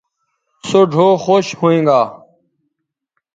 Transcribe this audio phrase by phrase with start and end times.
[0.67, 2.01] سوہ ڙھؤ خوش ھویں گے